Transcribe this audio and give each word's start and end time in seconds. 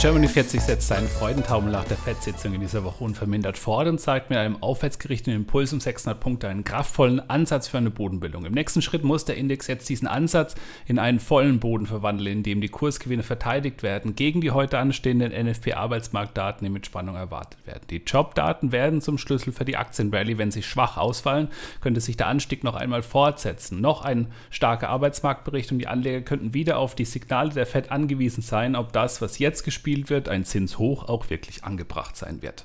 Germany 0.00 0.28
40 0.28 0.62
setzt 0.62 0.88
seinen 0.88 1.08
Freudentaumel 1.08 1.70
nach 1.70 1.84
der 1.84 1.98
FED-Sitzung 1.98 2.54
in 2.54 2.62
dieser 2.62 2.84
Woche 2.84 3.04
unvermindert 3.04 3.58
fort 3.58 3.86
und 3.86 4.00
zeigt 4.00 4.30
mit 4.30 4.38
einem 4.38 4.62
aufwärtsgerichteten 4.62 5.34
Impuls 5.34 5.74
um 5.74 5.80
600 5.80 6.18
Punkte 6.18 6.48
einen 6.48 6.64
kraftvollen 6.64 7.28
Ansatz 7.28 7.68
für 7.68 7.76
eine 7.76 7.90
Bodenbildung. 7.90 8.46
Im 8.46 8.54
nächsten 8.54 8.80
Schritt 8.80 9.04
muss 9.04 9.26
der 9.26 9.36
Index 9.36 9.66
jetzt 9.66 9.90
diesen 9.90 10.08
Ansatz 10.08 10.54
in 10.86 10.98
einen 10.98 11.20
vollen 11.20 11.60
Boden 11.60 11.84
verwandeln, 11.84 12.38
in 12.38 12.42
dem 12.42 12.62
die 12.62 12.70
Kursgewinne 12.70 13.22
verteidigt 13.22 13.82
werden 13.82 14.14
gegen 14.14 14.40
die 14.40 14.52
heute 14.52 14.78
anstehenden 14.78 15.32
NFP-Arbeitsmarktdaten, 15.32 16.64
die 16.64 16.72
mit 16.72 16.86
Spannung 16.86 17.16
erwartet 17.16 17.66
werden. 17.66 17.82
Die 17.90 17.98
Jobdaten 17.98 18.72
werden 18.72 19.02
zum 19.02 19.18
Schlüssel 19.18 19.52
für 19.52 19.66
die 19.66 19.76
Aktienrallye. 19.76 20.38
Wenn 20.38 20.50
sie 20.50 20.62
schwach 20.62 20.96
ausfallen, 20.96 21.48
könnte 21.82 22.00
sich 22.00 22.16
der 22.16 22.28
Anstieg 22.28 22.64
noch 22.64 22.74
einmal 22.74 23.02
fortsetzen. 23.02 23.82
Noch 23.82 24.00
ein 24.00 24.28
starker 24.48 24.88
Arbeitsmarktbericht 24.88 25.70
und 25.72 25.78
die 25.78 25.88
Anleger 25.88 26.22
könnten 26.22 26.54
wieder 26.54 26.78
auf 26.78 26.94
die 26.94 27.04
Signale 27.04 27.50
der 27.50 27.66
FED 27.66 27.92
angewiesen 27.92 28.40
sein, 28.40 28.74
ob 28.74 28.94
das, 28.94 29.20
was 29.20 29.38
jetzt 29.38 29.62
gespielt 29.62 29.89
gespielt 29.90 30.10
wird, 30.10 30.28
ein 30.28 30.44
Zinshoch 30.44 31.08
auch 31.08 31.30
wirklich 31.30 31.64
angebracht 31.64 32.16
sein 32.16 32.42
wird. 32.42 32.64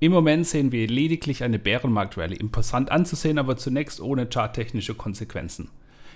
Im 0.00 0.10
Moment 0.10 0.44
sehen 0.44 0.72
wir 0.72 0.88
lediglich 0.88 1.44
eine 1.44 1.60
Bärenmarkt-Rallye, 1.60 2.34
imposant 2.34 2.90
anzusehen, 2.90 3.38
aber 3.38 3.56
zunächst 3.56 4.00
ohne 4.00 4.26
charttechnische 4.26 4.96
Konsequenzen. 4.96 5.70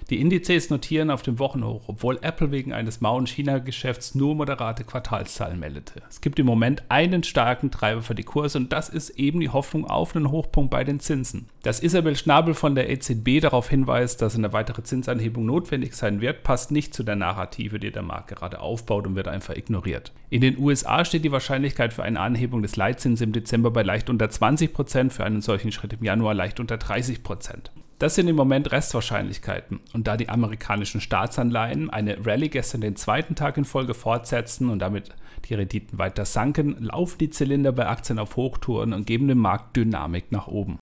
Die 0.08 0.20
Indizes 0.20 0.70
notieren 0.70 1.10
auf 1.10 1.22
dem 1.22 1.40
Wochenhoch, 1.40 1.88
obwohl 1.88 2.18
Apple 2.22 2.52
wegen 2.52 2.72
eines 2.72 3.00
mauen 3.00 3.26
China-Geschäfts 3.26 4.14
nur 4.14 4.36
moderate 4.36 4.84
Quartalszahlen 4.84 5.58
meldete. 5.58 6.00
Es 6.08 6.20
gibt 6.20 6.38
im 6.38 6.46
Moment 6.46 6.84
einen 6.88 7.24
starken 7.24 7.72
Treiber 7.72 8.02
für 8.02 8.14
die 8.14 8.22
Kurse 8.22 8.58
und 8.58 8.72
das 8.72 8.88
ist 8.88 9.10
eben 9.10 9.40
die 9.40 9.48
Hoffnung 9.48 9.84
auf 9.84 10.14
einen 10.14 10.30
Hochpunkt 10.30 10.70
bei 10.70 10.84
den 10.84 11.00
Zinsen. 11.00 11.48
Dass 11.64 11.82
Isabel 11.82 12.14
Schnabel 12.14 12.54
von 12.54 12.76
der 12.76 12.88
EZB 12.88 13.40
darauf 13.40 13.68
hinweist, 13.68 14.22
dass 14.22 14.36
eine 14.36 14.52
weitere 14.52 14.84
Zinsanhebung 14.84 15.44
notwendig 15.44 15.94
sein 15.94 16.20
wird, 16.20 16.44
passt 16.44 16.70
nicht 16.70 16.94
zu 16.94 17.02
der 17.02 17.16
Narrative, 17.16 17.80
die 17.80 17.90
der 17.90 18.02
Markt 18.02 18.28
gerade 18.28 18.60
aufbaut 18.60 19.08
und 19.08 19.16
wird 19.16 19.26
einfach 19.26 19.56
ignoriert. 19.56 20.12
In 20.30 20.40
den 20.40 20.56
USA 20.56 21.04
steht 21.04 21.24
die 21.24 21.32
Wahrscheinlichkeit 21.32 21.92
für 21.92 22.04
eine 22.04 22.20
Anhebung 22.20 22.62
des 22.62 22.76
Leitzins 22.76 23.20
im 23.20 23.32
Dezember 23.32 23.72
bei 23.72 23.82
leicht 23.82 24.08
unter 24.08 24.30
20 24.30 24.72
Prozent, 24.72 25.12
für 25.12 25.24
einen 25.24 25.40
solchen 25.40 25.72
Schritt 25.72 25.94
im 25.94 26.04
Januar 26.04 26.34
leicht 26.34 26.60
unter 26.60 26.76
30 26.76 27.24
Prozent. 27.24 27.72
Das 27.98 28.14
sind 28.14 28.28
im 28.28 28.36
Moment 28.36 28.72
Restwahrscheinlichkeiten. 28.72 29.80
Und 29.94 30.06
da 30.06 30.18
die 30.18 30.28
amerikanischen 30.28 31.00
Staatsanleihen 31.00 31.88
eine 31.88 32.26
Rallye 32.26 32.50
gestern 32.50 32.82
den 32.82 32.94
zweiten 32.94 33.34
Tag 33.34 33.56
in 33.56 33.64
Folge 33.64 33.94
fortsetzten 33.94 34.68
und 34.68 34.80
damit 34.80 35.10
die 35.48 35.54
Renditen 35.54 35.98
weiter 35.98 36.26
sanken, 36.26 36.76
laufen 36.78 37.16
die 37.18 37.30
Zylinder 37.30 37.72
bei 37.72 37.86
Aktien 37.86 38.18
auf 38.18 38.36
Hochtouren 38.36 38.92
und 38.92 39.06
geben 39.06 39.28
dem 39.28 39.38
Markt 39.38 39.76
Dynamik 39.76 40.30
nach 40.30 40.46
oben. 40.46 40.78